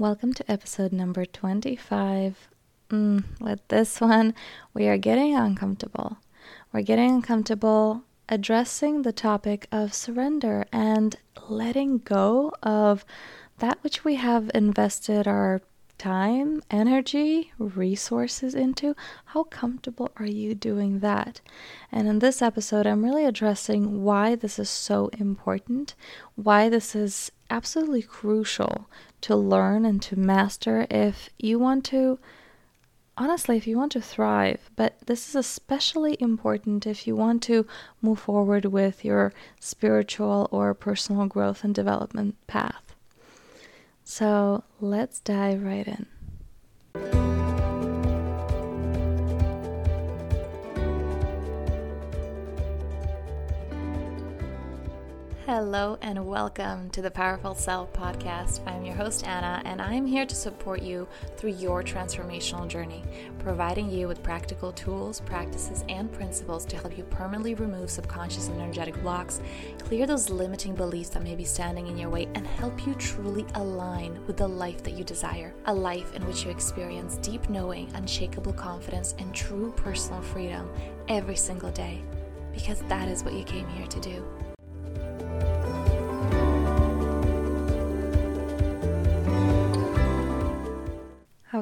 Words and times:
Welcome 0.00 0.32
to 0.32 0.50
episode 0.50 0.92
number 0.92 1.26
25. 1.26 2.48
Mm, 2.88 3.22
with 3.38 3.60
this 3.68 4.00
one, 4.00 4.32
we 4.72 4.88
are 4.88 4.96
getting 4.96 5.36
uncomfortable. 5.36 6.16
We're 6.72 6.80
getting 6.80 7.16
uncomfortable 7.16 8.04
addressing 8.26 9.02
the 9.02 9.12
topic 9.12 9.68
of 9.70 9.92
surrender 9.92 10.64
and 10.72 11.16
letting 11.50 11.98
go 11.98 12.50
of 12.62 13.04
that 13.58 13.76
which 13.82 14.02
we 14.02 14.14
have 14.14 14.50
invested 14.54 15.28
our 15.28 15.60
time, 16.00 16.62
energy, 16.70 17.52
resources 17.58 18.54
into. 18.54 18.96
How 19.26 19.42
comfortable 19.42 20.10
are 20.16 20.26
you 20.26 20.54
doing 20.54 21.00
that? 21.00 21.42
And 21.92 22.08
in 22.08 22.20
this 22.20 22.40
episode, 22.40 22.86
I'm 22.86 23.04
really 23.04 23.26
addressing 23.26 24.02
why 24.02 24.34
this 24.34 24.58
is 24.58 24.70
so 24.70 25.10
important, 25.18 25.94
why 26.36 26.70
this 26.70 26.94
is 26.94 27.30
absolutely 27.50 28.00
crucial 28.00 28.88
to 29.20 29.36
learn 29.36 29.84
and 29.84 30.00
to 30.00 30.18
master 30.18 30.86
if 30.90 31.28
you 31.38 31.58
want 31.58 31.84
to 31.86 32.18
honestly, 33.18 33.58
if 33.58 33.66
you 33.66 33.76
want 33.76 33.92
to 33.92 34.00
thrive, 34.00 34.70
but 34.76 34.96
this 35.04 35.28
is 35.28 35.34
especially 35.34 36.16
important 36.18 36.86
if 36.86 37.06
you 37.06 37.14
want 37.14 37.42
to 37.42 37.66
move 38.00 38.18
forward 38.18 38.64
with 38.64 39.04
your 39.04 39.34
spiritual 39.58 40.48
or 40.50 40.72
personal 40.72 41.26
growth 41.26 41.62
and 41.62 41.74
development 41.74 42.34
path. 42.46 42.89
So 44.10 44.64
let's 44.80 45.20
dive 45.20 45.62
right 45.62 45.86
in. 45.86 46.04
Hello 55.50 55.98
and 56.00 56.28
welcome 56.28 56.90
to 56.90 57.02
the 57.02 57.10
Powerful 57.10 57.56
Self 57.56 57.92
podcast. 57.92 58.64
I'm 58.68 58.84
your 58.84 58.94
host, 58.94 59.26
Anna, 59.26 59.60
and 59.64 59.82
I'm 59.82 60.06
here 60.06 60.24
to 60.24 60.34
support 60.36 60.80
you 60.80 61.08
through 61.36 61.54
your 61.54 61.82
transformational 61.82 62.68
journey, 62.68 63.02
providing 63.40 63.90
you 63.90 64.06
with 64.06 64.22
practical 64.22 64.70
tools, 64.70 65.18
practices, 65.18 65.84
and 65.88 66.12
principles 66.12 66.64
to 66.66 66.76
help 66.76 66.96
you 66.96 67.02
permanently 67.02 67.54
remove 67.54 67.90
subconscious 67.90 68.46
and 68.46 68.60
energetic 68.60 69.02
blocks, 69.02 69.40
clear 69.80 70.06
those 70.06 70.30
limiting 70.30 70.76
beliefs 70.76 71.08
that 71.08 71.24
may 71.24 71.34
be 71.34 71.44
standing 71.44 71.88
in 71.88 71.98
your 71.98 72.10
way, 72.10 72.28
and 72.36 72.46
help 72.46 72.86
you 72.86 72.94
truly 72.94 73.44
align 73.54 74.24
with 74.28 74.36
the 74.36 74.46
life 74.46 74.84
that 74.84 74.94
you 74.94 75.02
desire 75.02 75.52
a 75.64 75.74
life 75.74 76.14
in 76.14 76.24
which 76.26 76.44
you 76.44 76.52
experience 76.52 77.16
deep 77.16 77.50
knowing, 77.50 77.92
unshakable 77.94 78.52
confidence, 78.52 79.16
and 79.18 79.34
true 79.34 79.72
personal 79.72 80.22
freedom 80.22 80.70
every 81.08 81.34
single 81.34 81.72
day. 81.72 82.00
Because 82.52 82.82
that 82.82 83.08
is 83.08 83.24
what 83.24 83.34
you 83.34 83.42
came 83.42 83.66
here 83.70 83.88
to 83.88 84.00
do. 84.00 84.24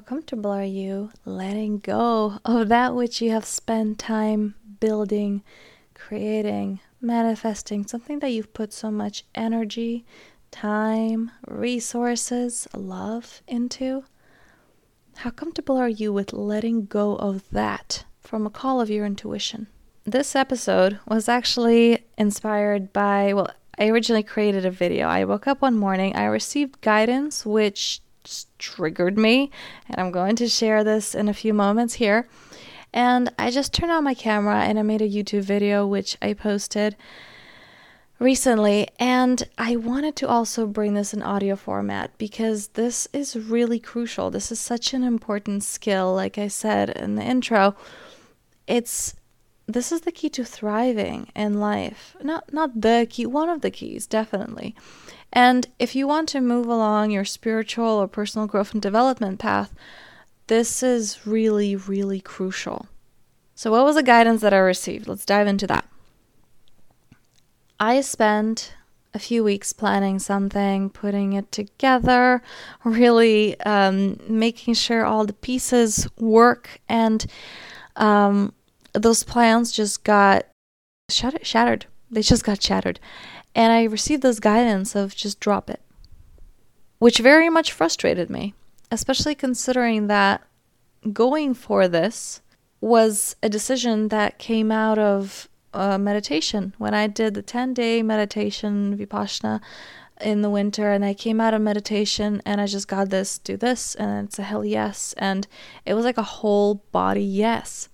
Comfortable 0.09 0.51
are 0.51 0.64
you 0.64 1.11
letting 1.27 1.81
go 1.81 2.39
of 2.42 2.69
that 2.70 2.95
which 2.95 3.20
you 3.20 3.31
have 3.31 3.45
spent 3.45 3.98
time 3.98 4.55
building, 4.81 5.42
creating, 5.92 6.81
manifesting, 6.98 7.87
something 7.87 8.19
that 8.19 8.31
you've 8.31 8.55
put 8.55 8.73
so 8.73 8.91
much 8.91 9.27
energy, 9.34 10.06
time, 10.50 11.31
resources, 11.47 12.67
love 12.75 13.42
into? 13.47 14.03
How 15.17 15.28
comfortable 15.28 15.77
are 15.77 15.91
you 15.91 16.11
with 16.11 16.33
letting 16.33 16.87
go 16.87 17.17
of 17.17 17.47
that 17.50 18.06
from 18.19 18.47
a 18.47 18.50
call 18.50 18.81
of 18.81 18.89
your 18.89 19.05
intuition? 19.05 19.67
This 20.05 20.34
episode 20.34 21.00
was 21.06 21.28
actually 21.28 22.06
inspired 22.17 22.95
by, 22.95 23.34
well, 23.34 23.50
I 23.78 23.89
originally 23.89 24.22
created 24.22 24.65
a 24.65 24.70
video. 24.70 25.06
I 25.06 25.27
woke 25.27 25.47
up 25.47 25.61
one 25.61 25.77
morning, 25.77 26.17
I 26.17 26.25
received 26.25 26.81
guidance 26.81 27.45
which 27.45 28.00
triggered 28.59 29.19
me, 29.19 29.51
and 29.89 30.01
I'm 30.01 30.11
going 30.11 30.37
to 30.37 30.48
share 30.48 30.84
this 30.84 31.15
in 31.15 31.29
a 31.29 31.34
few 31.34 31.55
moments 31.55 31.95
here. 31.95 32.29
And 32.93 33.33
I 33.39 33.51
just 33.51 33.75
turned 33.75 33.93
on 33.93 34.05
my 34.05 34.15
camera 34.15 34.62
and 34.62 34.79
I 34.79 34.83
made 34.83 35.03
a 35.03 35.09
YouTube 35.09 35.43
video 35.43 35.87
which 35.87 36.16
I 36.22 36.33
posted 36.33 36.97
recently 38.19 38.89
and 38.99 39.49
I 39.56 39.77
wanted 39.77 40.16
to 40.16 40.28
also 40.28 40.66
bring 40.66 40.94
this 40.94 41.15
in 41.15 41.22
audio 41.22 41.55
format 41.55 42.16
because 42.19 42.69
this 42.69 43.06
is 43.12 43.37
really 43.37 43.78
crucial. 43.78 44.31
This 44.31 44.50
is 44.50 44.59
such 44.59 44.95
an 44.95 45.05
important 45.05 45.62
skill 45.62 46.15
like 46.15 46.39
I 46.39 46.49
said 46.49 46.91
in 46.91 47.15
the 47.15 47.22
intro. 47.22 47.77
It's 48.66 49.15
this 49.69 49.93
is 49.93 50.01
the 50.01 50.12
key 50.12 50.31
to 50.31 50.45
thriving 50.45 51.31
in 51.37 51.61
life. 51.61 52.17
Not 52.23 52.53
not 52.53 52.81
the 52.81 53.06
key, 53.09 53.27
one 53.27 53.51
of 53.51 53.61
the 53.61 53.71
keys 53.71 54.06
definitely. 54.06 54.75
And 55.33 55.69
if 55.79 55.95
you 55.95 56.09
want 56.09 56.29
to 56.31 56.41
move 56.41 56.67
along 56.67 57.11
your 57.11 57.27
spiritual 57.27 57.84
or 57.87 58.09
personal 58.09 58.47
growth 58.47 58.73
and 58.73 58.81
development 58.81 59.39
path, 59.39 59.75
this 60.47 60.83
is 60.83 61.27
really, 61.27 61.77
really 61.77 62.21
crucial. 62.21 62.87
So, 63.55 63.71
what 63.71 63.84
was 63.84 63.97
the 63.97 64.03
guidance 64.03 64.41
that 64.41 64.55
I 64.55 64.59
received? 64.59 65.07
Let's 65.07 65.27
dive 65.27 65.47
into 65.47 65.67
that. 65.67 65.87
I 67.78 68.01
spent 68.01 68.75
a 69.15 69.19
few 69.19 69.45
weeks 69.45 69.73
planning 69.73 70.19
something, 70.19 70.91
putting 70.91 71.34
it 71.34 71.53
together, 71.53 72.43
really 72.84 73.61
um, 73.61 74.19
making 74.28 74.75
sure 74.75 75.05
all 75.05 75.27
the 75.27 75.33
pieces 75.33 76.09
work, 76.19 76.81
and 76.89 77.27
um, 77.97 78.53
those 78.93 79.22
plans 79.22 79.72
just 79.72 80.04
got 80.04 80.47
shattered. 81.10 81.87
They 82.10 82.22
just 82.22 82.44
got 82.44 82.62
shattered. 82.62 83.00
And 83.54 83.72
I 83.72 83.84
received 83.84 84.22
this 84.22 84.41
guidance 84.41 84.94
of 84.94 85.15
just 85.15 85.41
drop 85.41 85.69
it, 85.71 85.81
which 86.98 87.19
very 87.19 87.48
much 87.48 87.72
frustrated 87.72 88.31
me, 88.31 88.54
especially 88.91 89.34
considering 89.34 90.06
that 90.06 90.43
going 91.12 91.54
for 91.54 91.88
this 91.88 92.41
was 92.81 93.37
a 93.43 93.48
decision 93.48 94.09
that 94.09 94.38
came 94.38 94.71
out 94.71 94.98
of 94.98 95.48
uh, 95.75 95.98
meditation. 95.98 96.75
When 96.78 96.94
I 96.94 97.06
did 97.06 97.34
the 97.34 97.43
10 97.43 97.75
day 97.75 98.03
meditation, 98.03 98.97
Vipassana, 98.97 99.60
in 100.21 100.43
the 100.43 100.50
winter 100.50 100.91
and 100.91 101.04
I 101.04 101.15
came 101.15 101.41
out 101.41 101.54
of 101.54 101.62
meditation 101.62 102.43
and 102.44 102.60
I 102.60 102.66
just 102.66 102.88
got 102.88 103.10
this 103.10 103.38
do 103.38 103.56
this 103.56 103.94
and 103.94 104.27
it's 104.27 104.38
a 104.38 104.43
hell 104.43 104.65
yes 104.65 105.15
and 105.16 105.47
it 105.87 105.94
was 105.94 106.04
like 106.04 106.19
a 106.19 106.22
whole 106.22 106.82
body 106.91 107.22
yes. 107.22 107.88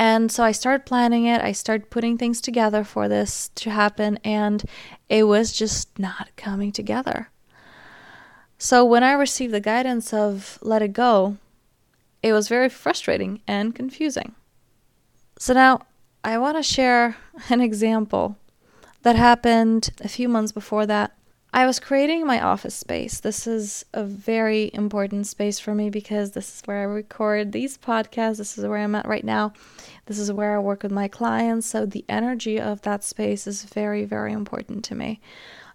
And 0.00 0.32
so 0.32 0.42
I 0.42 0.52
started 0.52 0.86
planning 0.86 1.26
it. 1.26 1.42
I 1.42 1.52
started 1.52 1.90
putting 1.90 2.16
things 2.16 2.40
together 2.40 2.84
for 2.84 3.06
this 3.06 3.50
to 3.56 3.68
happen, 3.68 4.18
and 4.24 4.64
it 5.10 5.24
was 5.24 5.52
just 5.52 5.98
not 5.98 6.30
coming 6.36 6.72
together. 6.72 7.28
So 8.56 8.82
when 8.82 9.04
I 9.04 9.12
received 9.12 9.52
the 9.52 9.60
guidance 9.60 10.14
of 10.14 10.58
let 10.62 10.80
it 10.80 10.94
go, 10.94 11.36
it 12.22 12.32
was 12.32 12.48
very 12.48 12.70
frustrating 12.70 13.42
and 13.46 13.74
confusing. 13.74 14.34
So 15.38 15.52
now 15.52 15.82
I 16.24 16.38
want 16.38 16.56
to 16.56 16.62
share 16.62 17.18
an 17.50 17.60
example 17.60 18.38
that 19.02 19.16
happened 19.16 19.90
a 20.00 20.08
few 20.08 20.30
months 20.30 20.50
before 20.50 20.86
that. 20.86 21.12
I 21.52 21.66
was 21.66 21.80
creating 21.80 22.24
my 22.24 22.40
office 22.40 22.76
space. 22.76 23.18
This 23.18 23.46
is 23.46 23.84
a 23.92 24.04
very 24.04 24.70
important 24.72 25.26
space 25.26 25.58
for 25.58 25.74
me 25.74 25.90
because 25.90 26.30
this 26.30 26.54
is 26.54 26.62
where 26.64 26.78
I 26.78 26.84
record 26.84 27.50
these 27.50 27.76
podcasts. 27.76 28.36
This 28.36 28.56
is 28.56 28.64
where 28.64 28.78
I'm 28.78 28.94
at 28.94 29.08
right 29.08 29.24
now. 29.24 29.52
This 30.06 30.20
is 30.20 30.30
where 30.30 30.54
I 30.54 30.60
work 30.60 30.84
with 30.84 30.92
my 30.92 31.08
clients. 31.08 31.66
So 31.66 31.86
the 31.86 32.04
energy 32.08 32.60
of 32.60 32.82
that 32.82 33.02
space 33.02 33.48
is 33.48 33.64
very, 33.64 34.04
very 34.04 34.32
important 34.32 34.84
to 34.84 34.94
me. 34.94 35.20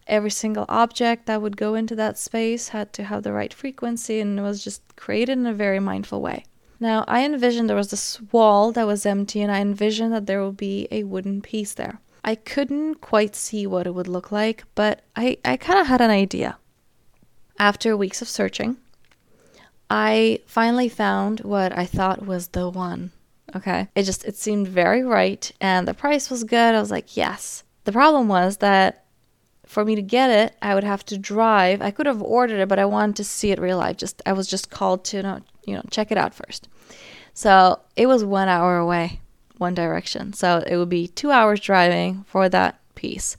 Every 0.07 0.31
single 0.31 0.65
object 0.69 1.25
that 1.25 1.41
would 1.41 1.57
go 1.57 1.75
into 1.75 1.95
that 1.95 2.17
space 2.17 2.69
had 2.69 2.93
to 2.93 3.03
have 3.03 3.23
the 3.23 3.33
right 3.33 3.53
frequency 3.53 4.21
and 4.21 4.41
was 4.41 4.63
just 4.63 4.81
created 4.95 5.37
in 5.37 5.45
a 5.45 5.53
very 5.53 5.81
mindful 5.81 6.21
way. 6.21 6.45
Now, 6.79 7.03
I 7.07 7.25
envisioned 7.25 7.69
there 7.69 7.75
was 7.75 7.91
this 7.91 8.21
wall 8.31 8.71
that 8.73 8.85
was 8.85 9.05
empty, 9.05 9.41
and 9.41 9.51
I 9.51 9.59
envisioned 9.59 10.13
that 10.13 10.25
there 10.25 10.43
would 10.43 10.57
be 10.57 10.87
a 10.91 11.03
wooden 11.03 11.41
piece 11.41 11.73
there. 11.73 11.99
I 12.25 12.33
couldn't 12.33 13.01
quite 13.01 13.35
see 13.35 13.67
what 13.67 13.85
it 13.85 13.93
would 13.93 14.07
look 14.07 14.31
like, 14.31 14.63
but 14.73 15.03
I, 15.15 15.37
I 15.45 15.57
kind 15.57 15.79
of 15.79 15.85
had 15.85 16.01
an 16.01 16.09
idea. 16.09 16.57
After 17.59 17.95
weeks 17.95 18.19
of 18.21 18.27
searching, 18.27 18.77
I 19.91 20.39
finally 20.47 20.89
found 20.89 21.41
what 21.41 21.77
I 21.77 21.85
thought 21.85 22.25
was 22.25 22.47
the 22.47 22.67
one. 22.67 23.11
Okay. 23.55 23.87
It 23.95 24.03
just 24.03 24.25
it 24.25 24.35
seemed 24.35 24.67
very 24.67 25.03
right 25.03 25.49
and 25.61 25.87
the 25.87 25.93
price 25.93 26.29
was 26.31 26.43
good. 26.43 26.75
I 26.75 26.79
was 26.79 26.91
like, 26.91 27.15
"Yes." 27.15 27.63
The 27.85 27.91
problem 27.91 28.27
was 28.27 28.57
that 28.57 29.05
for 29.67 29.85
me 29.85 29.95
to 29.95 30.01
get 30.01 30.31
it, 30.31 30.57
I 30.61 30.73
would 30.73 30.83
have 30.83 31.05
to 31.05 31.17
drive. 31.17 31.81
I 31.81 31.91
could 31.91 32.07
have 32.07 32.21
ordered 32.21 32.59
it, 32.59 32.67
but 32.67 32.79
I 32.79 32.85
wanted 32.85 33.15
to 33.17 33.23
see 33.23 33.51
it 33.51 33.59
real 33.59 33.77
life. 33.77 33.97
Just 33.97 34.21
I 34.25 34.33
was 34.33 34.47
just 34.47 34.71
called 34.71 35.05
to, 35.05 35.17
you 35.17 35.23
know, 35.23 35.39
you 35.65 35.75
know, 35.75 35.83
check 35.91 36.11
it 36.11 36.17
out 36.17 36.33
first. 36.33 36.67
So, 37.33 37.81
it 37.95 38.07
was 38.07 38.23
1 38.23 38.47
hour 38.47 38.77
away 38.77 39.19
one 39.57 39.73
direction. 39.73 40.33
So 40.33 40.63
it 40.65 40.77
would 40.77 40.89
be 40.89 41.07
two 41.07 41.31
hours 41.31 41.59
driving 41.59 42.23
for 42.27 42.49
that 42.49 42.79
piece. 42.95 43.37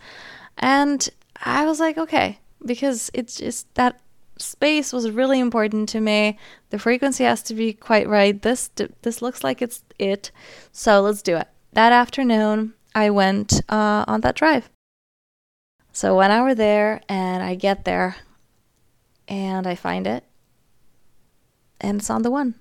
And 0.59 1.09
I 1.45 1.67
was 1.67 1.81
like, 1.81 1.99
okay, 1.99 2.39
because 2.65 3.11
it's 3.15 3.37
just 3.37 3.73
that 3.75 4.01
space 4.39 4.93
was 4.93 5.11
really 5.11 5.41
important 5.41 5.89
to 5.91 6.01
me. 6.01 6.39
The 6.71 6.79
frequency 6.79 7.25
has 7.25 7.43
to 7.45 7.55
be 7.55 7.73
quite 7.73 8.09
right. 8.09 8.41
This 8.41 8.71
this 9.03 9.23
looks 9.23 9.43
like 9.45 9.63
it's 9.63 9.83
it. 9.99 10.31
So 10.73 11.01
let's 11.01 11.23
do 11.23 11.37
it. 11.37 11.49
That 11.73 11.93
afternoon, 11.93 12.75
I 12.95 13.11
went 13.11 13.61
uh, 13.69 14.05
on 14.09 14.21
that 14.23 14.35
drive. 14.37 14.71
So 15.93 16.15
one 16.15 16.31
hour 16.31 16.55
there, 16.55 17.01
and 17.09 17.43
I 17.43 17.55
get 17.55 17.85
there. 17.85 18.17
and 19.29 19.67
I 19.67 19.75
find 19.75 20.07
it, 20.07 20.25
and 21.81 21.99
it's 22.01 22.11
on 22.11 22.23
the 22.23 22.31
one. 22.31 22.55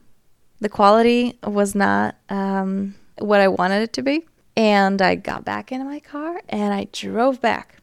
The 0.60 0.70
quality 0.70 1.38
was 1.44 1.76
not 1.76 2.16
um, 2.30 2.96
what 3.20 3.42
I 3.42 3.48
wanted 3.48 3.82
it 3.82 3.94
to 3.94 4.02
be. 4.02 4.26
And 4.58 5.02
I 5.02 5.16
got 5.16 5.44
back 5.44 5.72
into 5.72 5.86
my 5.86 6.00
car 6.00 6.42
and 6.50 6.74
I 6.74 6.88
drove 6.92 7.42
back. 7.42 7.78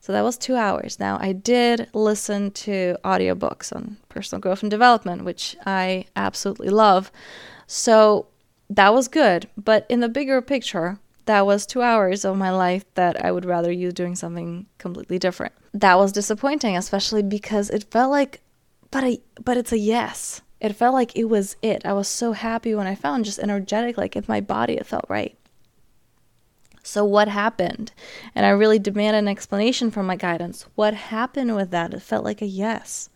So 0.00 0.12
that 0.12 0.24
was 0.24 0.38
two 0.38 0.56
hours. 0.56 0.98
Now, 0.98 1.18
I 1.20 1.32
did 1.32 1.88
listen 1.92 2.50
to 2.52 2.96
audiobooks 3.04 3.74
on 3.74 3.98
personal 4.08 4.40
growth 4.40 4.62
and 4.62 4.70
development, 4.70 5.24
which 5.24 5.56
I 5.66 6.06
absolutely 6.16 6.70
love. 6.70 7.12
So 7.66 8.26
that 8.70 8.94
was 8.94 9.08
good. 9.08 9.48
But 9.56 9.86
in 9.90 10.00
the 10.00 10.08
bigger 10.08 10.40
picture, 10.40 10.98
that 11.26 11.44
was 11.46 11.66
two 11.66 11.82
hours 11.82 12.24
of 12.24 12.36
my 12.36 12.50
life 12.50 12.84
that 12.94 13.22
I 13.24 13.30
would 13.30 13.44
rather 13.44 13.70
use 13.70 13.92
doing 13.92 14.16
something 14.16 14.66
completely 14.78 15.18
different. 15.18 15.52
That 15.74 15.98
was 15.98 16.12
disappointing, 16.12 16.76
especially 16.76 17.22
because 17.22 17.70
it 17.70 17.90
felt 17.90 18.10
like, 18.10 18.40
but 18.90 19.04
I, 19.04 19.18
but 19.44 19.56
it's 19.56 19.72
a 19.72 19.78
yes. 19.78 20.40
It 20.60 20.76
felt 20.76 20.94
like 20.94 21.16
it 21.16 21.24
was 21.24 21.56
it. 21.62 21.86
I 21.86 21.92
was 21.92 22.08
so 22.08 22.32
happy 22.32 22.74
when 22.74 22.86
I 22.86 22.94
found 22.94 23.24
just 23.24 23.38
energetic, 23.38 23.96
like 23.96 24.14
in 24.14 24.24
my 24.28 24.40
body, 24.40 24.74
it 24.74 24.86
felt 24.86 25.06
right. 25.08 25.36
So, 26.82 27.04
what 27.04 27.28
happened? 27.28 27.92
And 28.34 28.44
I 28.44 28.50
really 28.50 28.78
demanded 28.78 29.20
an 29.20 29.28
explanation 29.28 29.90
from 29.90 30.06
my 30.06 30.16
guidance. 30.16 30.66
What 30.74 30.94
happened 30.94 31.54
with 31.54 31.70
that? 31.70 31.94
It 31.94 32.02
felt 32.02 32.24
like 32.24 32.42
a 32.42 32.46
yes. 32.46 33.10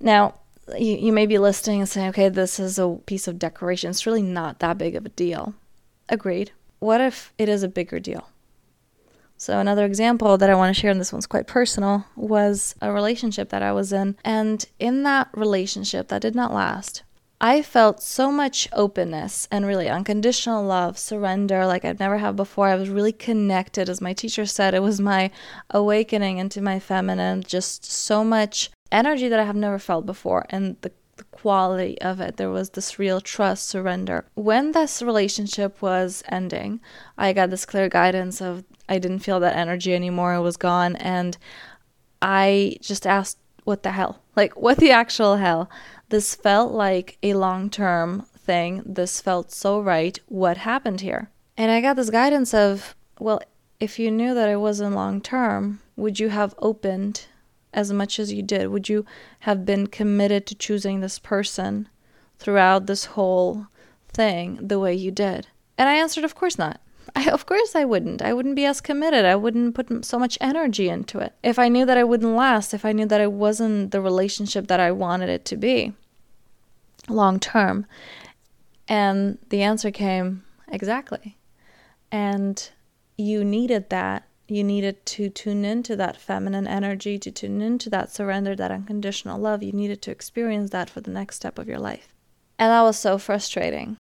Now, 0.00 0.34
you, 0.78 0.96
you 0.96 1.12
may 1.12 1.26
be 1.26 1.38
listening 1.38 1.80
and 1.80 1.88
saying, 1.88 2.08
okay, 2.10 2.28
this 2.28 2.58
is 2.58 2.78
a 2.78 2.98
piece 3.06 3.28
of 3.28 3.38
decoration. 3.38 3.90
It's 3.90 4.06
really 4.06 4.22
not 4.22 4.58
that 4.58 4.78
big 4.78 4.96
of 4.96 5.06
a 5.06 5.10
deal. 5.10 5.54
Agreed. 6.08 6.52
What 6.78 7.00
if 7.00 7.32
it 7.38 7.48
is 7.48 7.62
a 7.62 7.68
bigger 7.68 8.00
deal? 8.00 8.28
So, 9.40 9.58
another 9.58 9.86
example 9.86 10.36
that 10.36 10.50
I 10.50 10.54
want 10.54 10.76
to 10.76 10.78
share, 10.78 10.90
and 10.90 11.00
this 11.00 11.14
one's 11.14 11.26
quite 11.26 11.46
personal, 11.46 12.04
was 12.14 12.74
a 12.82 12.92
relationship 12.92 13.48
that 13.48 13.62
I 13.62 13.72
was 13.72 13.90
in. 13.90 14.18
And 14.22 14.62
in 14.78 15.02
that 15.04 15.30
relationship 15.32 16.08
that 16.08 16.20
did 16.20 16.34
not 16.34 16.52
last, 16.52 17.04
I 17.40 17.62
felt 17.62 18.02
so 18.02 18.30
much 18.30 18.68
openness 18.70 19.48
and 19.50 19.64
really 19.64 19.88
unconditional 19.88 20.62
love, 20.62 20.98
surrender 20.98 21.64
like 21.64 21.86
I've 21.86 21.98
never 21.98 22.18
had 22.18 22.36
before. 22.36 22.68
I 22.68 22.74
was 22.74 22.90
really 22.90 23.12
connected. 23.12 23.88
As 23.88 24.02
my 24.02 24.12
teacher 24.12 24.44
said, 24.44 24.74
it 24.74 24.82
was 24.82 25.00
my 25.00 25.30
awakening 25.70 26.36
into 26.36 26.60
my 26.60 26.78
feminine, 26.78 27.42
just 27.42 27.90
so 27.90 28.22
much 28.22 28.68
energy 28.92 29.26
that 29.28 29.40
I 29.40 29.44
have 29.44 29.56
never 29.56 29.78
felt 29.78 30.04
before. 30.04 30.44
And 30.50 30.76
the 30.82 30.92
the 31.20 31.24
quality 31.36 32.00
of 32.00 32.18
it. 32.20 32.36
There 32.38 32.50
was 32.50 32.70
this 32.70 32.98
real 32.98 33.20
trust, 33.20 33.66
surrender. 33.66 34.24
When 34.34 34.72
this 34.72 35.02
relationship 35.02 35.82
was 35.82 36.22
ending, 36.28 36.80
I 37.18 37.34
got 37.34 37.50
this 37.50 37.66
clear 37.66 37.88
guidance 37.90 38.40
of 38.40 38.64
I 38.88 38.98
didn't 38.98 39.20
feel 39.20 39.38
that 39.40 39.56
energy 39.56 39.94
anymore. 39.94 40.34
It 40.34 40.40
was 40.40 40.56
gone. 40.56 40.96
And 40.96 41.36
I 42.22 42.78
just 42.80 43.06
asked, 43.06 43.38
what 43.64 43.82
the 43.82 43.92
hell? 43.92 44.22
Like, 44.36 44.56
what 44.56 44.78
the 44.78 44.90
actual 44.90 45.36
hell? 45.36 45.68
This 46.08 46.34
felt 46.34 46.72
like 46.72 47.18
a 47.22 47.34
long 47.34 47.68
term 47.68 48.24
thing. 48.38 48.82
This 48.86 49.20
felt 49.20 49.52
so 49.52 49.78
right. 49.78 50.18
What 50.28 50.56
happened 50.56 51.02
here? 51.02 51.28
And 51.58 51.70
I 51.70 51.82
got 51.82 51.96
this 51.96 52.08
guidance 52.08 52.54
of, 52.54 52.96
well, 53.18 53.42
if 53.80 53.98
you 53.98 54.10
knew 54.10 54.32
that 54.32 54.48
it 54.48 54.56
wasn't 54.56 54.94
long 54.94 55.20
term, 55.20 55.80
would 55.96 56.18
you 56.18 56.30
have 56.30 56.54
opened 56.58 57.26
as 57.72 57.92
much 57.92 58.18
as 58.18 58.32
you 58.32 58.42
did? 58.42 58.68
Would 58.68 58.88
you 58.88 59.04
have 59.40 59.64
been 59.64 59.86
committed 59.86 60.46
to 60.46 60.54
choosing 60.54 61.00
this 61.00 61.18
person 61.18 61.88
throughout 62.38 62.86
this 62.86 63.06
whole 63.06 63.66
thing 64.08 64.58
the 64.60 64.78
way 64.78 64.94
you 64.94 65.10
did? 65.10 65.48
And 65.78 65.88
I 65.88 65.94
answered, 65.94 66.24
of 66.24 66.34
course 66.34 66.58
not. 66.58 66.80
I, 67.16 67.30
of 67.30 67.46
course 67.46 67.74
I 67.74 67.84
wouldn't. 67.84 68.22
I 68.22 68.32
wouldn't 68.32 68.56
be 68.56 68.64
as 68.64 68.80
committed. 68.80 69.24
I 69.24 69.36
wouldn't 69.36 69.74
put 69.74 70.04
so 70.04 70.18
much 70.18 70.38
energy 70.40 70.88
into 70.88 71.18
it. 71.18 71.34
If 71.42 71.58
I 71.58 71.68
knew 71.68 71.86
that 71.86 71.98
I 71.98 72.04
wouldn't 72.04 72.34
last, 72.36 72.74
if 72.74 72.84
I 72.84 72.92
knew 72.92 73.06
that 73.06 73.20
it 73.20 73.32
wasn't 73.32 73.90
the 73.90 74.00
relationship 74.00 74.66
that 74.68 74.80
I 74.80 74.92
wanted 74.92 75.28
it 75.28 75.44
to 75.46 75.56
be 75.56 75.92
long 77.08 77.40
term. 77.40 77.86
And 78.88 79.38
the 79.48 79.62
answer 79.62 79.90
came 79.90 80.44
exactly. 80.68 81.38
And 82.12 82.70
you 83.16 83.44
needed 83.44 83.90
that 83.90 84.24
you 84.50 84.64
needed 84.64 85.04
to 85.06 85.28
tune 85.28 85.64
into 85.64 85.96
that 85.96 86.16
feminine 86.16 86.66
energy, 86.66 87.18
to 87.18 87.30
tune 87.30 87.60
into 87.60 87.90
that 87.90 88.12
surrender, 88.12 88.56
that 88.56 88.70
unconditional 88.70 89.38
love. 89.38 89.62
You 89.62 89.72
needed 89.72 90.02
to 90.02 90.10
experience 90.10 90.70
that 90.70 90.90
for 90.90 91.00
the 91.00 91.10
next 91.10 91.36
step 91.36 91.58
of 91.58 91.68
your 91.68 91.78
life. 91.78 92.14
And 92.58 92.70
that 92.70 92.82
was 92.82 92.98
so 92.98 93.18
frustrating. 93.18 93.96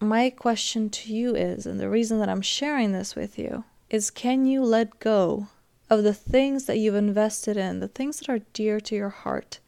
My 0.00 0.30
question 0.30 0.90
to 0.90 1.14
you 1.14 1.34
is, 1.34 1.66
and 1.66 1.80
the 1.80 1.88
reason 1.88 2.18
that 2.18 2.28
I'm 2.28 2.42
sharing 2.42 2.92
this 2.92 3.16
with 3.16 3.38
you, 3.38 3.64
is 3.90 4.10
can 4.10 4.44
you 4.44 4.62
let 4.62 4.98
go 4.98 5.48
of 5.88 6.02
the 6.02 6.14
things 6.14 6.66
that 6.66 6.78
you've 6.78 6.94
invested 6.94 7.56
in, 7.56 7.80
the 7.80 7.88
things 7.88 8.18
that 8.18 8.28
are 8.28 8.40
dear 8.52 8.80
to 8.80 8.94
your 8.94 9.10
heart, 9.10 9.60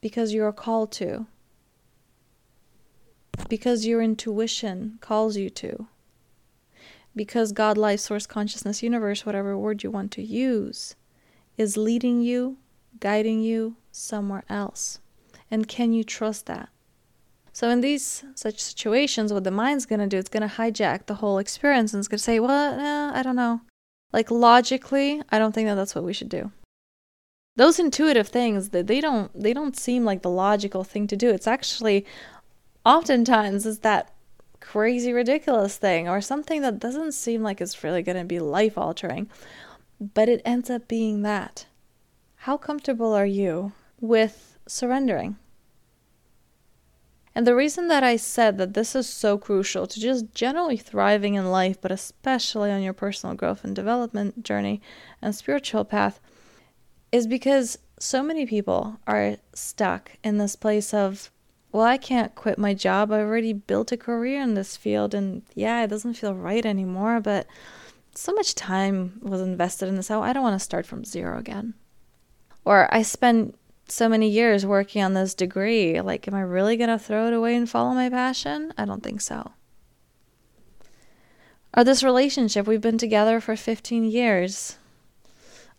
because 0.00 0.32
you 0.32 0.44
are 0.44 0.52
called 0.52 0.90
to, 0.92 1.26
because 3.48 3.86
your 3.86 4.02
intuition 4.02 4.98
calls 5.00 5.36
you 5.36 5.48
to? 5.50 5.86
Because 7.14 7.52
God, 7.52 7.76
life, 7.76 8.00
source, 8.00 8.26
consciousness, 8.26 8.82
universe, 8.82 9.26
whatever 9.26 9.56
word 9.56 9.82
you 9.82 9.90
want 9.90 10.12
to 10.12 10.22
use, 10.22 10.94
is 11.56 11.76
leading 11.76 12.20
you, 12.22 12.56
guiding 13.00 13.42
you 13.42 13.76
somewhere 13.90 14.44
else. 14.48 15.00
And 15.50 15.68
can 15.68 15.92
you 15.92 16.04
trust 16.04 16.46
that? 16.46 16.70
So, 17.52 17.68
in 17.68 17.82
these 17.82 18.24
such 18.34 18.58
situations, 18.58 19.32
what 19.32 19.44
the 19.44 19.50
mind's 19.50 19.84
going 19.84 20.00
to 20.00 20.06
do, 20.06 20.16
it's 20.16 20.30
going 20.30 20.48
to 20.48 20.54
hijack 20.54 21.06
the 21.06 21.16
whole 21.16 21.36
experience 21.38 21.92
and 21.92 22.00
it's 22.00 22.08
going 22.08 22.18
to 22.18 22.24
say, 22.24 22.40
well, 22.40 22.80
eh, 22.80 23.10
I 23.14 23.22
don't 23.22 23.36
know. 23.36 23.60
Like, 24.12 24.30
logically, 24.30 25.22
I 25.30 25.38
don't 25.38 25.54
think 25.54 25.68
that 25.68 25.74
that's 25.74 25.94
what 25.94 26.04
we 26.04 26.14
should 26.14 26.30
do. 26.30 26.50
Those 27.56 27.78
intuitive 27.78 28.28
things, 28.28 28.70
that 28.70 28.86
they 28.86 29.02
don't, 29.02 29.30
they 29.38 29.52
don't 29.52 29.76
seem 29.76 30.04
like 30.06 30.22
the 30.22 30.30
logical 30.30 30.84
thing 30.84 31.06
to 31.08 31.16
do. 31.16 31.28
It's 31.28 31.46
actually, 31.46 32.06
oftentimes, 32.86 33.66
is 33.66 33.80
that 33.80 34.14
crazy 34.62 35.12
ridiculous 35.12 35.76
thing 35.76 36.08
or 36.08 36.20
something 36.20 36.62
that 36.62 36.78
doesn't 36.78 37.12
seem 37.12 37.42
like 37.42 37.60
it's 37.60 37.84
really 37.84 38.02
going 38.02 38.16
to 38.16 38.24
be 38.24 38.38
life 38.38 38.78
altering, 38.78 39.28
but 40.14 40.28
it 40.28 40.40
ends 40.44 40.70
up 40.70 40.88
being 40.88 41.22
that. 41.22 41.66
How 42.36 42.56
comfortable 42.56 43.12
are 43.12 43.26
you 43.26 43.72
with 44.00 44.56
surrendering? 44.66 45.36
And 47.34 47.46
the 47.46 47.54
reason 47.54 47.88
that 47.88 48.04
I 48.04 48.16
said 48.16 48.58
that 48.58 48.74
this 48.74 48.94
is 48.94 49.08
so 49.08 49.36
crucial 49.36 49.86
to 49.86 50.00
just 50.00 50.34
generally 50.34 50.76
thriving 50.76 51.34
in 51.34 51.50
life, 51.50 51.80
but 51.80 51.90
especially 51.90 52.70
on 52.70 52.82
your 52.82 52.92
personal 52.92 53.34
growth 53.34 53.64
and 53.64 53.74
development 53.74 54.44
journey 54.44 54.80
and 55.20 55.34
spiritual 55.34 55.84
path, 55.84 56.20
is 57.10 57.26
because 57.26 57.78
so 57.98 58.22
many 58.22 58.46
people 58.46 58.98
are 59.06 59.36
stuck 59.54 60.12
in 60.22 60.38
this 60.38 60.56
place 60.56 60.92
of 60.94 61.30
well, 61.72 61.84
I 61.84 61.96
can't 61.96 62.34
quit 62.34 62.58
my 62.58 62.74
job. 62.74 63.10
I've 63.10 63.20
already 63.20 63.54
built 63.54 63.92
a 63.92 63.96
career 63.96 64.40
in 64.42 64.54
this 64.54 64.76
field, 64.76 65.14
and 65.14 65.42
yeah, 65.54 65.82
it 65.82 65.88
doesn't 65.88 66.14
feel 66.14 66.34
right 66.34 66.64
anymore, 66.64 67.20
but 67.20 67.46
so 68.14 68.32
much 68.32 68.54
time 68.54 69.18
was 69.22 69.40
invested 69.40 69.88
in 69.88 69.96
this. 69.96 70.10
I 70.10 70.32
don't 70.32 70.42
want 70.42 70.58
to 70.58 70.64
start 70.64 70.84
from 70.84 71.04
zero 71.04 71.38
again. 71.38 71.74
Or 72.64 72.94
I 72.94 73.02
spent 73.02 73.56
so 73.88 74.08
many 74.08 74.28
years 74.28 74.66
working 74.66 75.02
on 75.02 75.14
this 75.14 75.34
degree. 75.34 76.00
Like, 76.00 76.28
am 76.28 76.34
I 76.34 76.42
really 76.42 76.76
going 76.76 76.90
to 76.90 76.98
throw 76.98 77.26
it 77.26 77.32
away 77.32 77.56
and 77.56 77.68
follow 77.68 77.94
my 77.94 78.10
passion? 78.10 78.72
I 78.76 78.84
don't 78.84 79.02
think 79.02 79.20
so. 79.20 79.52
Or 81.74 81.84
this 81.84 82.02
relationship, 82.02 82.66
we've 82.66 82.82
been 82.82 82.98
together 82.98 83.40
for 83.40 83.56
15 83.56 84.04
years. 84.04 84.76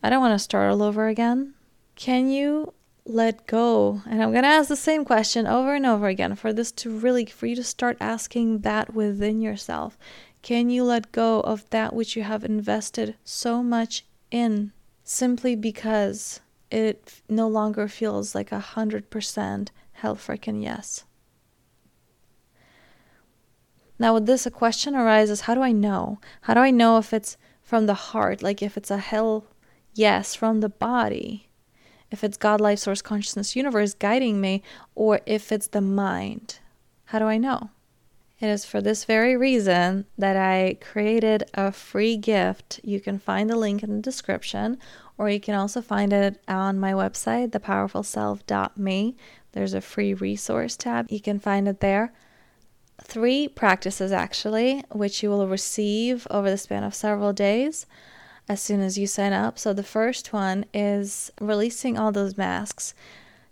I 0.02 0.10
don't 0.10 0.22
want 0.22 0.34
to 0.34 0.44
start 0.44 0.72
all 0.72 0.82
over 0.82 1.08
again. 1.08 1.54
Can 1.96 2.30
you 2.30 2.74
let 3.06 3.46
go. 3.48 4.02
And 4.06 4.22
i'm 4.22 4.32
going 4.32 4.44
to 4.44 4.50
ask 4.50 4.70
the 4.70 4.76
same 4.76 5.04
question 5.04 5.46
over 5.46 5.76
and 5.76 5.86
over 5.86 6.08
again 6.08 6.36
for 6.36 6.54
this 6.54 6.72
to 6.74 6.90
really 6.90 7.26
for 7.26 7.48
you 7.48 7.56
to 7.56 7.64
start 7.64 7.98
asking 8.00 8.60
that 8.60 8.94
within 8.94 9.42
yourself. 9.42 9.98
Can 10.42 10.70
you 10.70 10.84
let 10.84 11.12
go 11.12 11.42
of 11.42 11.70
that 11.70 11.94
which 11.94 12.16
you 12.16 12.24
have 12.24 12.44
invested 12.44 13.16
so 13.24 13.64
much 13.64 14.06
in 14.32 14.72
simply 15.04 15.56
because 15.56 16.40
it 16.72 17.22
no 17.30 17.48
longer 17.48 17.88
feels 17.88 18.34
like 18.34 18.52
a 18.52 18.60
hundred 18.60 19.10
percent 19.10 19.72
hell 19.94 20.16
freaking 20.16 20.64
yes? 20.64 21.06
Now 24.00 24.14
with 24.14 24.26
this 24.26 24.46
a 24.46 24.52
question 24.52 24.96
arises 24.96 25.42
how 25.42 25.56
do 25.56 25.62
i 25.62 25.72
know? 25.72 26.20
How 26.42 26.54
do 26.54 26.62
i 26.62 26.72
know 26.72 26.98
if 26.98 27.14
it's 27.14 27.38
from 27.62 27.86
the 27.86 27.94
heart 27.94 28.42
like 28.42 28.62
if 28.62 28.78
it's 28.78 28.92
a 28.92 28.98
hell 28.98 29.46
yes 29.94 30.36
from 30.36 30.62
the 30.62 30.70
body 30.70 31.50
if 32.14 32.24
it's 32.24 32.38
God, 32.38 32.62
life, 32.62 32.78
source, 32.78 33.02
consciousness, 33.02 33.56
universe 33.56 33.96
guiding 33.96 34.40
me, 34.40 34.62
or 34.94 35.20
if 35.26 35.52
it's 35.52 35.66
the 35.66 35.82
mind. 35.82 36.60
How 37.06 37.18
do 37.18 37.26
I 37.26 37.40
know? 37.40 37.72
It 38.40 38.50
is 38.50 38.66
for 38.66 38.82
this 38.82 39.06
very 39.06 39.36
reason 39.36 40.06
that 40.16 40.38
I 40.38 40.78
created 40.80 41.50
a 41.56 41.72
free 41.72 42.16
gift. 42.16 42.80
You 42.84 43.00
can 43.00 43.18
find 43.18 43.50
the 43.50 43.56
link 43.56 43.82
in 43.82 43.96
the 43.96 44.02
description, 44.02 44.78
or 45.18 45.28
you 45.28 45.40
can 45.40 45.56
also 45.56 45.82
find 45.82 46.14
it 46.14 46.40
on 46.48 46.80
my 46.80 46.92
website, 46.92 47.50
thepowerfulself.me. 47.50 49.16
There's 49.54 49.74
a 49.74 49.82
free 49.82 50.14
resource 50.14 50.78
tab. 50.78 51.10
You 51.10 51.20
can 51.20 51.40
find 51.40 51.68
it 51.68 51.80
there. 51.80 52.14
Three 53.02 53.48
practices, 53.48 54.12
actually, 54.12 54.84
which 54.92 55.24
you 55.24 55.30
will 55.32 55.48
receive 55.48 56.28
over 56.30 56.52
the 56.52 56.60
span 56.60 56.84
of 56.84 56.94
several 56.94 57.34
days 57.34 57.88
as 58.48 58.62
soon 58.62 58.82
as 58.82 58.98
you 58.98 59.08
sign 59.08 59.34
up. 59.34 59.58
So 59.58 59.74
the 59.74 59.84
first 59.84 60.34
one 60.34 60.66
is 60.74 61.32
releasing 61.40 61.98
all 61.98 62.12
those 62.12 62.38
masks, 62.38 62.94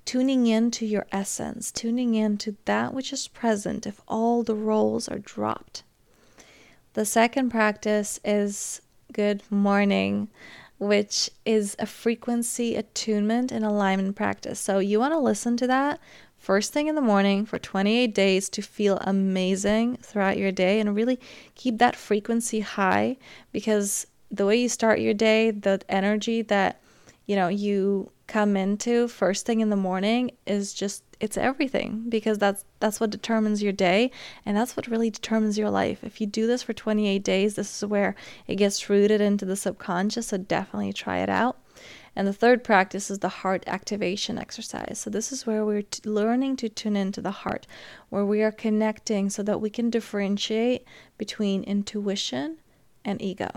tuning 0.05 0.47
in 0.47 0.71
to 0.71 0.85
your 0.85 1.05
essence, 1.11 1.71
tuning 1.71 2.15
in 2.15 2.37
to 2.39 2.55
that 2.65 2.93
which 2.93 3.13
is 3.13 3.27
present 3.27 3.87
if 3.87 4.01
all 4.07 4.43
the 4.43 4.55
roles 4.55 5.07
are 5.07 5.19
dropped. 5.19 5.83
The 6.93 7.05
second 7.05 7.49
practice 7.49 8.19
is 8.25 8.81
good 9.13 9.43
morning, 9.49 10.29
which 10.77 11.29
is 11.45 11.75
a 11.79 11.85
frequency 11.85 12.75
attunement 12.75 13.51
and 13.51 13.63
alignment 13.63 14.15
practice. 14.15 14.59
So 14.59 14.79
you 14.79 14.99
want 14.99 15.13
to 15.13 15.19
listen 15.19 15.55
to 15.57 15.67
that 15.67 15.99
first 16.37 16.73
thing 16.73 16.87
in 16.87 16.95
the 16.95 17.01
morning 17.01 17.45
for 17.45 17.59
28 17.59 18.13
days 18.15 18.49
to 18.49 18.61
feel 18.63 18.97
amazing 19.01 19.97
throughout 19.97 20.39
your 20.39 20.51
day 20.51 20.79
and 20.79 20.95
really 20.95 21.19
keep 21.53 21.77
that 21.77 21.95
frequency 21.95 22.61
high 22.61 23.15
because 23.51 24.07
the 24.31 24.45
way 24.45 24.55
you 24.55 24.69
start 24.69 24.99
your 24.99 25.13
day, 25.13 25.51
the 25.51 25.81
energy 25.89 26.41
that 26.43 26.81
you 27.25 27.35
know 27.35 27.47
you 27.47 28.11
come 28.27 28.55
into 28.55 29.09
first 29.09 29.45
thing 29.45 29.59
in 29.59 29.69
the 29.69 29.75
morning 29.75 30.31
is 30.47 30.73
just 30.73 31.03
it's 31.19 31.37
everything 31.37 32.05
because 32.07 32.37
that's 32.37 32.63
that's 32.79 32.99
what 32.99 33.09
determines 33.09 33.61
your 33.61 33.73
day 33.73 34.09
and 34.45 34.55
that's 34.55 34.77
what 34.77 34.87
really 34.87 35.09
determines 35.09 35.57
your 35.57 35.69
life. 35.69 36.03
If 36.03 36.21
you 36.21 36.27
do 36.27 36.47
this 36.47 36.63
for 36.63 36.73
28 36.73 37.23
days, 37.23 37.55
this 37.55 37.83
is 37.83 37.89
where 37.89 38.15
it 38.47 38.55
gets 38.55 38.89
rooted 38.89 39.21
into 39.21 39.45
the 39.45 39.55
subconscious, 39.55 40.27
so 40.27 40.37
definitely 40.37 40.93
try 40.93 41.19
it 41.19 41.29
out. 41.29 41.57
And 42.15 42.27
the 42.27 42.33
third 42.33 42.63
practice 42.63 43.09
is 43.09 43.19
the 43.19 43.29
heart 43.29 43.63
activation 43.67 44.37
exercise. 44.37 44.99
So, 44.99 45.09
this 45.09 45.31
is 45.31 45.45
where 45.45 45.65
we're 45.65 45.83
t- 45.83 46.09
learning 46.09 46.57
to 46.57 46.69
tune 46.69 46.97
into 46.97 47.21
the 47.21 47.31
heart, 47.31 47.67
where 48.09 48.25
we 48.25 48.41
are 48.41 48.51
connecting 48.51 49.29
so 49.29 49.43
that 49.43 49.61
we 49.61 49.69
can 49.69 49.89
differentiate 49.89 50.85
between 51.17 51.63
intuition 51.63 52.57
and 53.05 53.21
ego. 53.21 53.49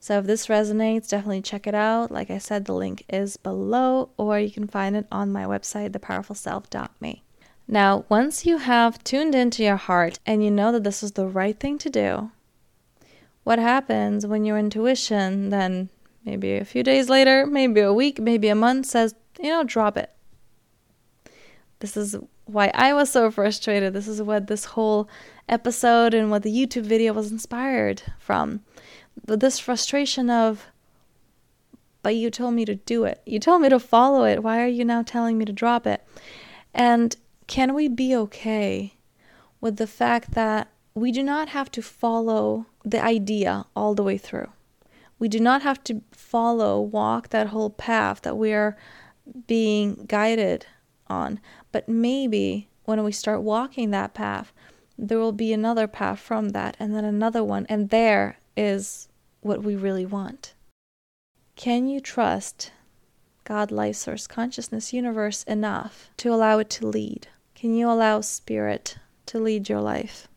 So, 0.00 0.18
if 0.18 0.26
this 0.26 0.46
resonates, 0.46 1.08
definitely 1.08 1.42
check 1.42 1.66
it 1.66 1.74
out. 1.74 2.10
Like 2.10 2.30
I 2.30 2.38
said, 2.38 2.64
the 2.64 2.74
link 2.74 3.04
is 3.08 3.36
below, 3.36 4.10
or 4.16 4.38
you 4.38 4.50
can 4.50 4.68
find 4.68 4.94
it 4.94 5.06
on 5.10 5.32
my 5.32 5.44
website, 5.44 5.90
thepowerfulself.me. 5.90 7.22
Now, 7.66 8.04
once 8.08 8.46
you 8.46 8.58
have 8.58 9.02
tuned 9.04 9.34
into 9.34 9.62
your 9.62 9.76
heart 9.76 10.20
and 10.24 10.42
you 10.42 10.50
know 10.50 10.72
that 10.72 10.84
this 10.84 11.02
is 11.02 11.12
the 11.12 11.26
right 11.26 11.58
thing 11.58 11.78
to 11.78 11.90
do, 11.90 12.30
what 13.44 13.58
happens 13.58 14.26
when 14.26 14.44
your 14.44 14.58
intuition 14.58 15.50
then 15.50 15.90
Maybe 16.28 16.56
a 16.56 16.64
few 16.66 16.82
days 16.82 17.08
later, 17.08 17.46
maybe 17.46 17.80
a 17.80 17.90
week, 17.90 18.20
maybe 18.20 18.48
a 18.48 18.54
month 18.54 18.84
says, 18.84 19.14
you 19.40 19.48
know, 19.48 19.64
drop 19.64 19.96
it. 19.96 20.10
This 21.80 21.96
is 21.96 22.16
why 22.44 22.70
I 22.74 22.92
was 22.92 23.10
so 23.10 23.30
frustrated. 23.30 23.94
This 23.94 24.06
is 24.06 24.20
what 24.20 24.46
this 24.46 24.66
whole 24.66 25.08
episode 25.48 26.12
and 26.12 26.30
what 26.30 26.42
the 26.42 26.52
YouTube 26.52 26.82
video 26.82 27.14
was 27.14 27.32
inspired 27.32 28.02
from. 28.18 28.62
But 29.24 29.40
this 29.40 29.58
frustration 29.58 30.30
of, 30.30 30.66
but 32.02 32.16
you 32.16 32.30
told 32.30 32.54
me 32.54 32.64
to 32.64 32.76
do 32.76 33.04
it. 33.04 33.20
You 33.26 33.38
told 33.38 33.62
me 33.62 33.68
to 33.68 33.78
follow 33.78 34.24
it. 34.24 34.42
Why 34.42 34.62
are 34.62 34.66
you 34.68 34.84
now 34.84 35.02
telling 35.02 35.36
me 35.36 35.44
to 35.44 35.52
drop 35.52 35.86
it? 35.86 36.04
And 36.72 37.16
can 37.46 37.74
we 37.74 37.88
be 37.88 38.14
okay 38.14 38.94
with 39.60 39.76
the 39.76 39.86
fact 39.86 40.32
that 40.32 40.68
we 40.94 41.12
do 41.12 41.22
not 41.22 41.48
have 41.48 41.70
to 41.72 41.82
follow 41.82 42.66
the 42.84 43.02
idea 43.02 43.66
all 43.74 43.94
the 43.94 44.02
way 44.02 44.18
through? 44.18 44.48
We 45.18 45.28
do 45.28 45.40
not 45.40 45.62
have 45.62 45.82
to 45.84 46.02
follow, 46.12 46.80
walk 46.80 47.30
that 47.30 47.48
whole 47.48 47.70
path 47.70 48.22
that 48.22 48.36
we 48.36 48.52
are 48.52 48.76
being 49.46 50.04
guided 50.06 50.66
on. 51.08 51.40
But 51.72 51.88
maybe 51.88 52.68
when 52.84 53.02
we 53.02 53.12
start 53.12 53.42
walking 53.42 53.90
that 53.90 54.14
path, 54.14 54.52
there 54.96 55.18
will 55.18 55.32
be 55.32 55.52
another 55.52 55.86
path 55.86 56.18
from 56.18 56.50
that, 56.50 56.76
and 56.80 56.94
then 56.94 57.04
another 57.04 57.44
one, 57.44 57.66
and 57.68 57.90
there 57.90 58.38
is 58.56 59.07
what 59.48 59.64
we 59.64 59.74
really 59.74 60.06
want. 60.06 60.54
Can 61.56 61.88
you 61.88 62.00
trust 62.00 62.70
God, 63.42 63.72
life 63.72 63.96
source, 63.96 64.26
consciousness, 64.26 64.92
universe 64.92 65.42
enough 65.44 66.10
to 66.18 66.32
allow 66.32 66.58
it 66.58 66.70
to 66.70 66.86
lead? 66.86 67.28
Can 67.54 67.74
you 67.74 67.90
allow 67.90 68.20
spirit 68.20 68.98
to 69.26 69.40
lead 69.40 69.68
your 69.68 69.80
life? 69.80 70.28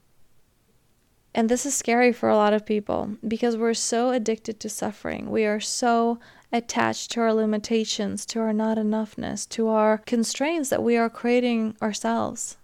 And 1.35 1.47
this 1.47 1.65
is 1.65 1.75
scary 1.75 2.11
for 2.11 2.29
a 2.29 2.35
lot 2.35 2.53
of 2.53 2.65
people 2.65 3.17
because 3.27 3.55
we're 3.55 3.73
so 3.73 4.09
addicted 4.09 4.59
to 4.61 4.69
suffering. 4.69 5.29
We 5.29 5.45
are 5.45 5.59
so 5.59 6.19
attached 6.51 7.11
to 7.11 7.21
our 7.21 7.33
limitations, 7.33 8.25
to 8.27 8.39
our 8.39 8.53
not 8.53 8.77
enoughness, 8.77 9.47
to 9.49 9.67
our 9.67 9.97
constraints 9.97 10.69
that 10.69 10.83
we 10.83 10.97
are 10.97 11.09
creating 11.09 11.75
ourselves. 11.81 12.57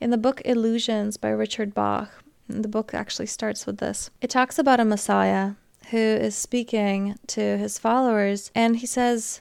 In 0.00 0.10
the 0.10 0.16
book 0.16 0.40
Illusions 0.44 1.16
by 1.16 1.30
Richard 1.30 1.74
Bach, 1.74 2.24
the 2.48 2.68
book 2.68 2.94
actually 2.94 3.26
starts 3.26 3.66
with 3.66 3.78
this. 3.78 4.10
It 4.20 4.30
talks 4.30 4.58
about 4.58 4.80
a 4.80 4.84
Messiah 4.84 5.52
who 5.90 5.98
is 5.98 6.34
speaking 6.34 7.16
to 7.28 7.56
his 7.58 7.78
followers, 7.78 8.50
and 8.54 8.76
he 8.76 8.86
says, 8.86 9.40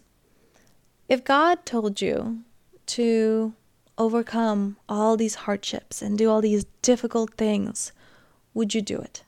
If 1.10 1.24
God 1.24 1.66
told 1.66 2.02
you 2.02 2.42
to 2.88 3.54
overcome 3.98 4.78
all 4.88 5.18
these 5.18 5.36
hardships 5.36 6.02
and 6.02 6.18
do 6.18 6.30
all 6.30 6.42
these 6.42 6.66
difficult 6.82 7.34
things, 7.36 7.92
would 8.54 8.74
you 8.74 8.82
do 8.82 8.98
it? 9.00 9.24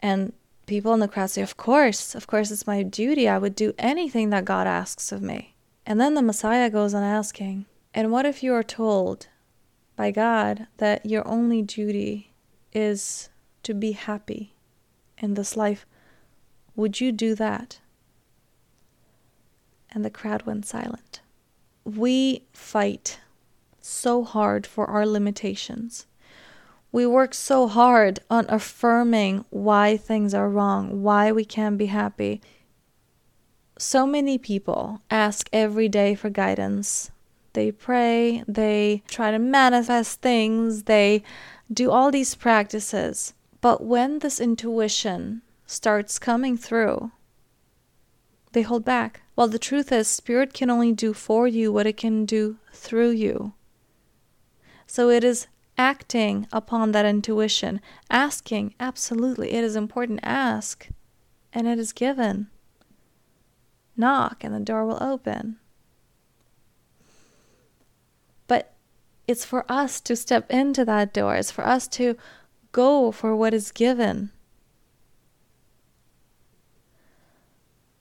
And 0.00 0.32
people 0.66 0.94
in 0.94 1.00
the 1.00 1.08
crowd 1.08 1.30
say, 1.30 1.42
Of 1.42 1.56
course, 1.56 2.14
of 2.14 2.26
course, 2.26 2.50
it's 2.50 2.66
my 2.66 2.82
duty. 2.82 3.28
I 3.28 3.38
would 3.38 3.54
do 3.54 3.74
anything 3.78 4.30
that 4.30 4.44
God 4.44 4.66
asks 4.66 5.12
of 5.12 5.22
me. 5.22 5.54
And 5.86 6.00
then 6.00 6.14
the 6.14 6.22
Messiah 6.22 6.70
goes 6.70 6.94
on 6.94 7.02
asking, 7.02 7.66
And 7.94 8.10
what 8.10 8.26
if 8.26 8.42
you 8.42 8.54
are 8.54 8.62
told 8.62 9.28
by 9.96 10.10
God 10.10 10.66
that 10.78 11.06
your 11.06 11.26
only 11.26 11.62
duty 11.62 12.33
is 12.74 13.28
to 13.62 13.72
be 13.74 13.92
happy 13.92 14.54
in 15.18 15.34
this 15.34 15.56
life? 15.56 15.86
Would 16.76 17.00
you 17.00 17.12
do 17.12 17.34
that? 17.36 17.80
And 19.90 20.04
the 20.04 20.10
crowd 20.10 20.42
went 20.42 20.66
silent. 20.66 21.20
We 21.84 22.44
fight 22.52 23.20
so 23.80 24.24
hard 24.24 24.66
for 24.66 24.86
our 24.86 25.06
limitations. 25.06 26.06
We 26.90 27.06
work 27.06 27.34
so 27.34 27.68
hard 27.68 28.20
on 28.30 28.46
affirming 28.48 29.44
why 29.50 29.96
things 29.96 30.32
are 30.32 30.48
wrong, 30.48 31.02
why 31.02 31.32
we 31.32 31.44
can't 31.44 31.76
be 31.76 31.86
happy. 31.86 32.40
So 33.78 34.06
many 34.06 34.38
people 34.38 35.00
ask 35.10 35.48
every 35.52 35.88
day 35.88 36.14
for 36.14 36.30
guidance. 36.30 37.10
They 37.52 37.70
pray, 37.72 38.42
they 38.48 39.02
try 39.08 39.30
to 39.30 39.38
manifest 39.38 40.20
things, 40.20 40.84
they 40.84 41.22
do 41.72 41.90
all 41.90 42.10
these 42.10 42.34
practices. 42.34 43.34
But 43.60 43.82
when 43.82 44.18
this 44.18 44.40
intuition 44.40 45.42
starts 45.66 46.18
coming 46.18 46.56
through, 46.56 47.12
they 48.52 48.62
hold 48.62 48.84
back. 48.84 49.22
Well, 49.36 49.48
the 49.48 49.58
truth 49.58 49.90
is, 49.90 50.06
Spirit 50.06 50.52
can 50.52 50.70
only 50.70 50.92
do 50.92 51.12
for 51.12 51.48
you 51.48 51.72
what 51.72 51.86
it 51.86 51.96
can 51.96 52.24
do 52.24 52.58
through 52.72 53.10
you. 53.10 53.54
So 54.86 55.10
it 55.10 55.24
is 55.24 55.48
acting 55.76 56.46
upon 56.52 56.92
that 56.92 57.06
intuition, 57.06 57.80
asking, 58.08 58.74
absolutely, 58.78 59.52
it 59.52 59.64
is 59.64 59.74
important. 59.74 60.20
Ask, 60.22 60.88
and 61.52 61.66
it 61.66 61.78
is 61.78 61.92
given. 61.92 62.48
Knock, 63.96 64.44
and 64.44 64.54
the 64.54 64.60
door 64.60 64.84
will 64.84 65.02
open. 65.02 65.56
But 68.46 68.74
it's 69.26 69.44
for 69.44 69.64
us 69.70 70.00
to 70.02 70.16
step 70.16 70.50
into 70.50 70.84
that 70.84 71.14
door, 71.14 71.36
it's 71.36 71.50
for 71.50 71.66
us 71.66 71.88
to 71.88 72.16
go 72.72 73.10
for 73.10 73.34
what 73.34 73.54
is 73.54 73.72
given. 73.72 74.30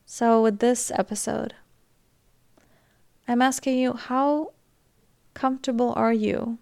So, 0.05 0.43
with 0.43 0.59
this 0.59 0.91
episode, 0.91 1.55
I'm 3.27 3.41
asking 3.41 3.79
you 3.79 3.93
how 3.93 4.53
comfortable 5.33 5.93
are 5.95 6.13
you 6.13 6.59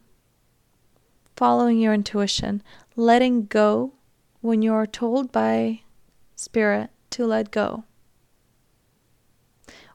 following 1.36 1.80
your 1.80 1.94
intuition, 1.94 2.62
letting 2.96 3.48
go 3.48 3.94
when 4.42 4.62
you 4.62 4.74
are 4.74 4.86
told 4.86 5.32
by 5.32 5.82
Spirit 6.36 6.92
to 7.10 7.26
let 7.26 7.52
go? 7.52 7.84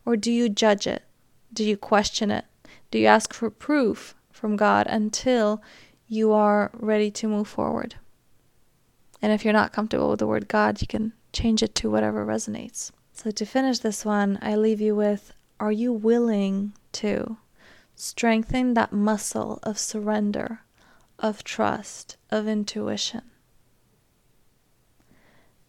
Or 0.04 0.16
do 0.16 0.30
you 0.30 0.48
judge 0.48 0.86
it? 0.86 1.04
Do 1.52 1.64
you 1.64 1.76
question 1.76 2.30
it? 2.30 2.44
Do 2.90 2.98
you 2.98 3.06
ask 3.06 3.32
for 3.32 3.50
proof 3.50 4.14
from 4.36 4.56
God 4.56 4.86
until 4.86 5.62
you 6.06 6.32
are 6.32 6.70
ready 6.74 7.10
to 7.10 7.28
move 7.28 7.48
forward? 7.48 7.96
And 9.20 9.32
if 9.32 9.44
you're 9.44 9.52
not 9.52 9.72
comfortable 9.72 10.10
with 10.10 10.18
the 10.18 10.26
word 10.26 10.48
God, 10.48 10.80
you 10.80 10.86
can 10.86 11.12
change 11.32 11.62
it 11.62 11.74
to 11.76 11.90
whatever 11.90 12.24
resonates. 12.24 12.92
So, 13.12 13.30
to 13.30 13.46
finish 13.46 13.78
this 13.78 14.04
one, 14.04 14.38
I 14.42 14.56
leave 14.56 14.80
you 14.80 14.94
with 14.94 15.32
Are 15.58 15.72
you 15.72 15.92
willing 15.92 16.74
to 16.92 17.38
strengthen 17.94 18.74
that 18.74 18.92
muscle 18.92 19.58
of 19.62 19.78
surrender 19.78 20.60
of 21.18 21.44
trust, 21.44 22.16
of 22.30 22.46
intuition. 22.46 23.22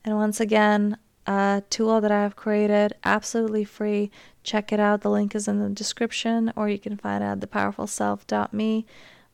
And 0.03 0.15
once 0.15 0.39
again, 0.39 0.97
a 1.27 1.61
tool 1.69 2.01
that 2.01 2.11
I 2.11 2.21
have 2.23 2.35
created, 2.35 2.93
absolutely 3.03 3.65
free. 3.65 4.09
Check 4.43 4.71
it 4.71 4.79
out. 4.79 5.01
The 5.01 5.11
link 5.11 5.35
is 5.35 5.47
in 5.47 5.59
the 5.59 5.69
description, 5.69 6.53
or 6.55 6.69
you 6.69 6.79
can 6.79 6.97
find 6.97 7.23
it 7.23 7.27
at 7.27 7.39
thepowerfulself.me. 7.41 8.85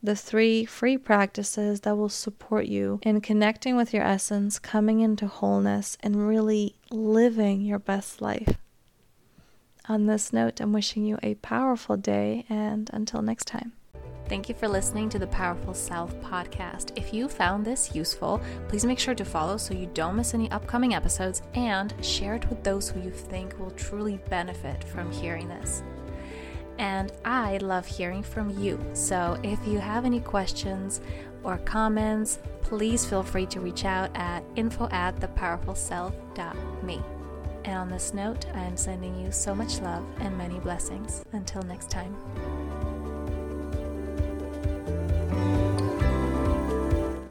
the 0.01 0.15
three 0.15 0.65
free 0.65 0.97
practices 0.97 1.81
that 1.81 1.95
will 1.95 2.09
support 2.09 2.65
you 2.65 2.99
in 3.03 3.21
connecting 3.21 3.77
with 3.77 3.93
your 3.93 4.03
essence, 4.03 4.59
coming 4.59 4.99
into 4.99 5.27
wholeness, 5.27 5.97
and 6.01 6.27
really 6.27 6.75
living 6.91 7.61
your 7.61 7.79
best 7.79 8.21
life. 8.21 8.57
On 9.87 10.07
this 10.07 10.33
note, 10.33 10.59
I'm 10.59 10.73
wishing 10.73 11.05
you 11.05 11.19
a 11.21 11.35
powerful 11.35 11.95
day, 11.95 12.45
and 12.49 12.89
until 12.91 13.21
next 13.21 13.45
time. 13.45 13.73
Thank 14.33 14.49
you 14.49 14.55
for 14.55 14.67
listening 14.67 15.09
to 15.09 15.19
the 15.19 15.27
Powerful 15.27 15.75
Self 15.75 16.11
podcast. 16.21 16.97
If 16.97 17.13
you 17.13 17.29
found 17.29 17.63
this 17.63 17.93
useful, 17.93 18.41
please 18.67 18.83
make 18.83 18.97
sure 18.97 19.13
to 19.13 19.23
follow 19.23 19.57
so 19.57 19.75
you 19.75 19.85
don't 19.93 20.15
miss 20.15 20.33
any 20.33 20.49
upcoming 20.49 20.95
episodes 20.95 21.43
and 21.53 21.93
share 22.03 22.33
it 22.33 22.49
with 22.49 22.63
those 22.63 22.89
who 22.89 22.99
you 22.99 23.11
think 23.11 23.59
will 23.59 23.69
truly 23.69 24.17
benefit 24.29 24.83
from 24.85 25.11
hearing 25.11 25.47
this 25.47 25.83
and 26.79 27.11
I 27.23 27.57
love 27.57 27.85
hearing 27.85 28.23
from 28.23 28.49
you. 28.59 28.83
So 28.93 29.39
if 29.43 29.59
you 29.67 29.77
have 29.77 30.03
any 30.03 30.19
questions 30.19 30.99
or 31.43 31.59
comments, 31.59 32.39
please 32.63 33.05
feel 33.05 33.21
free 33.21 33.45
to 33.45 33.59
reach 33.59 33.85
out 33.85 34.09
at 34.15 34.43
info 34.55 34.89
at 34.89 35.15
thepowerfulself.me. 35.17 37.03
And 37.65 37.77
on 37.77 37.87
this 37.87 38.15
note, 38.15 38.47
I 38.55 38.63
am 38.63 38.77
sending 38.77 39.15
you 39.15 39.31
so 39.31 39.53
much 39.53 39.79
love 39.81 40.03
and 40.21 40.35
many 40.35 40.59
blessings. 40.59 41.23
Until 41.33 41.61
next 41.61 41.91
time. 41.91 42.15